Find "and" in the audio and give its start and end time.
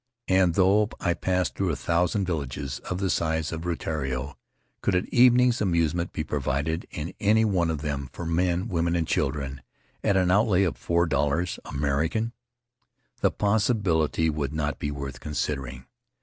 0.27-0.55, 8.95-9.07